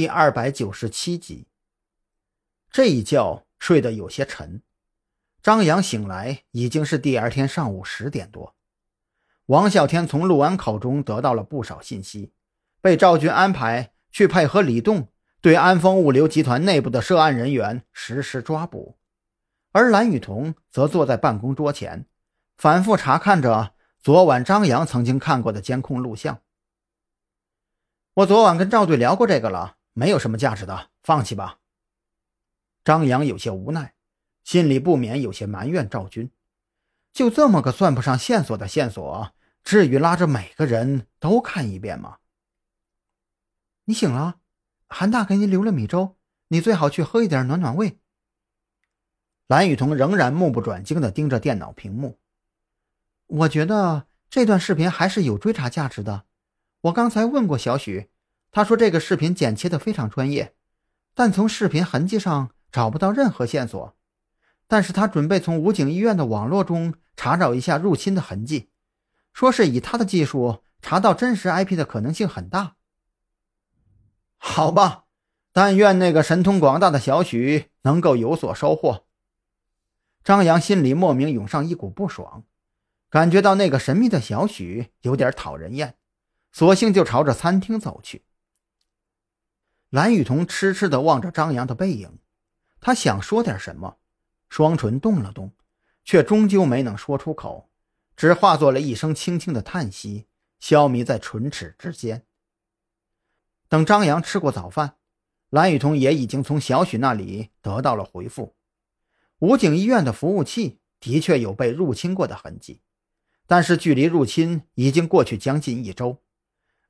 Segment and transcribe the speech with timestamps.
[0.00, 1.46] 第二百九十七集。
[2.70, 4.62] 这一觉睡得有些沉，
[5.42, 8.56] 张扬醒来已经是第二天上午十点多。
[9.44, 12.32] 王啸天从陆安口中得到了不少信息，
[12.80, 15.08] 被赵军安排去配合李栋
[15.42, 18.96] 对安丰物流集团内部的涉案人员实施抓捕，
[19.72, 22.06] 而蓝雨桐则坐在办公桌前，
[22.56, 26.40] 反复查看着昨晚张扬曾经看过的监控录像。
[28.14, 31.58] 我昨晚跟赵队聊过这个了，没有什么价值的，放弃吧。
[32.84, 33.94] 张扬有些无奈，
[34.44, 36.30] 心里不免有些埋怨赵军，
[37.12, 42.18] 就这么个算不上线索的线索，至于拉着每个人都看一遍吗？
[43.84, 44.38] 你醒了，
[44.86, 46.16] 韩大给你留了米粥，
[46.48, 47.98] 你最好去喝一点暖暖胃。
[49.46, 52.20] 蓝雨桐仍然目不转睛地盯着电脑屏幕。
[53.26, 56.24] 我觉得这段视频还是有追查价值的。
[56.82, 58.10] 我刚才问过小许，
[58.50, 60.54] 他说这个视频剪切的非常专业，
[61.14, 62.50] 但从视频痕迹上。
[62.72, 63.96] 找不到任何线索，
[64.68, 68.70] 但是他准备从武警医院的网络中查找一下入侵的痕迹，
[69.32, 72.76] 说是以他的技术查到真实 IP 的可能性很大。
[74.36, 75.06] 好吧，
[75.52, 79.04] 但愿那个神通广大的小许能够有所收获。
[80.22, 82.44] 张扬心里莫名涌上一股不爽，
[83.08, 85.96] 感觉到那个神秘的小许有点讨人厌，
[86.52, 88.22] 索性就朝着餐厅走去。
[89.90, 92.18] 蓝雨桐痴痴地望着张扬的背影。
[92.80, 93.98] 他想说点什么，
[94.48, 95.52] 双唇动了动，
[96.04, 97.68] 却终究没能说出口，
[98.16, 100.28] 只化作了一声轻轻的叹息，
[100.60, 102.24] 消弭在唇齿之间。
[103.68, 104.94] 等张扬吃过早饭，
[105.50, 108.54] 蓝雨桐也已经从小许那里得到了回复：
[109.40, 112.80] 武警医院的服务器的确有被入侵过的痕迹，
[113.46, 116.22] 但是距离入侵已经过去将近一周，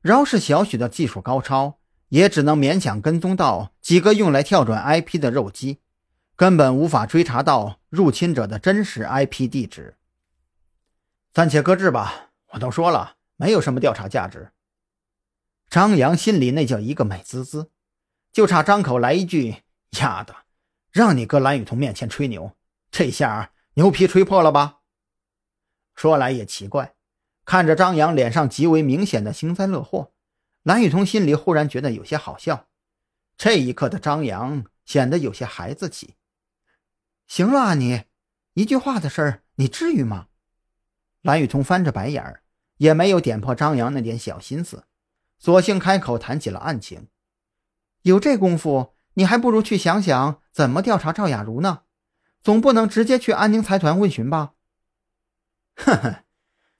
[0.00, 1.77] 饶是小许的技术高超。
[2.08, 5.80] 也只能勉强跟踪到几个用来跳转 IP 的肉鸡，
[6.36, 9.96] 根本无法追查到入侵者的真实 IP 地址。
[11.32, 14.50] 暂且搁置吧，我都说了，没有什么调查价值。
[15.68, 17.70] 张扬心里那叫一个美滋滋，
[18.32, 19.62] 就差张口来一句
[20.00, 20.34] ：“丫的，
[20.90, 22.56] 让你搁蓝雨桐面前吹牛，
[22.90, 24.78] 这下牛皮吹破了吧？”
[25.94, 26.94] 说来也奇怪，
[27.44, 30.12] 看着张扬脸上极为明显的幸灾乐祸。
[30.68, 32.68] 蓝雨桐心里忽然觉得有些好笑，
[33.38, 36.16] 这一刻的张扬显得有些孩子气。
[37.26, 38.04] 行了啊，你
[38.52, 40.26] 一句话的事儿，你至于吗？
[41.22, 42.42] 蓝雨桐翻着白眼儿，
[42.76, 44.84] 也没有点破张扬那点小心思，
[45.38, 47.08] 索性开口谈起了案情。
[48.02, 51.84] 有这功夫，你还不如去想想怎么调查赵雅茹呢？
[52.42, 54.52] 总不能直接去安宁财团问询吧？
[55.76, 56.24] 呵呵，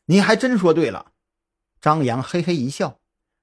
[0.04, 1.12] 你还真说对了。
[1.80, 3.00] 张扬嘿嘿一笑。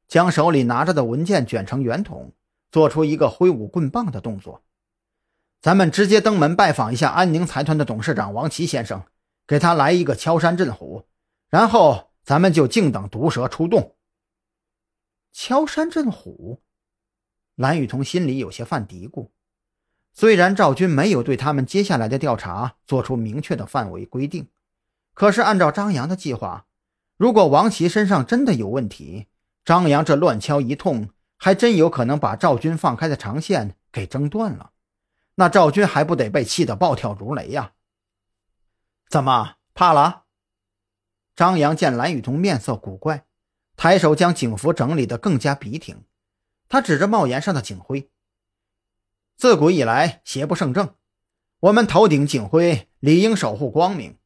[0.07, 2.33] 将手里拿着的文件卷成圆筒，
[2.71, 4.63] 做出一个挥舞棍棒的动作。
[5.61, 9.03] 咱们直接登门拜访一下安宁财团的董事长王琦先生，
[9.47, 11.05] 给他来一个敲山震虎，
[11.49, 13.95] 然后咱们就静等毒蛇出洞。
[15.31, 16.61] 敲山震虎，
[17.55, 19.29] 蓝雨桐心里有些犯嘀咕。
[20.13, 24.47] 虽然赵军没有对他们接下来的调查做出明确的范围规定，
[25.13, 26.67] 可是按照张扬的计划，
[27.17, 29.27] 如果王琦身上真的有问题，
[29.65, 34.71] 张扬这乱敲一通，还真有可能把赵军放开的长线给挣断了。
[35.33, 37.73] 那赵军还不得被气得暴跳如雷呀？
[39.09, 40.25] 怎么怕了？
[41.35, 43.25] 张扬见蓝雨桐面色古怪，
[43.75, 46.05] 抬手将警服整理得更加笔挺。
[46.69, 48.11] 他指着帽檐上的警徽
[49.35, 50.93] ：“自古以来，邪不胜正，
[51.59, 54.17] 我们头顶警徽理应守护光明。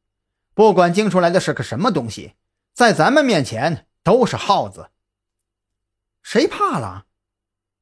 [0.52, 2.34] 不管惊出来的是个什么东西，
[2.74, 4.90] 在咱们面前都是耗子。”
[6.32, 7.06] 谁怕了？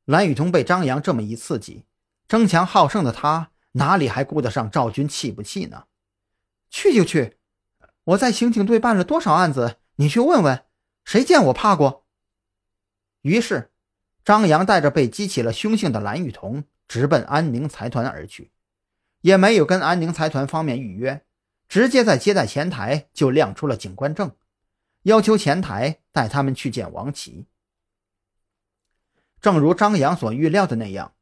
[0.06, 1.84] 蓝雨桐被张扬这么一刺激，
[2.26, 5.84] 争强好胜的他哪里还顾得上赵军气不气呢？
[6.70, 7.36] 去就去！
[8.04, 10.64] 我在刑警队办了多少案子，你去问问，
[11.04, 12.06] 谁见我怕过？
[13.20, 13.70] 于是，
[14.24, 18.50] 张扬带着被激起了凶性的蓝雨桐，直奔安宁财团而去，
[19.20, 21.22] 也没有跟安宁财团方面预约，
[21.68, 24.34] 直接在接待前台就亮出了警官证，
[25.02, 27.44] 要求前台带他们去见王琦。
[29.40, 31.12] 正如张扬所预料的那样，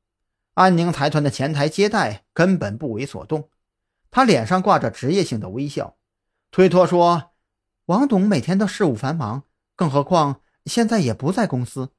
[0.54, 3.50] 安宁财团的前台接待根本不为所动，
[4.10, 5.96] 他脸上挂着职业性的微笑，
[6.50, 7.32] 推脱说
[7.86, 9.42] ：“王董每天都事务繁忙，
[9.74, 11.90] 更何况现在也不在公司，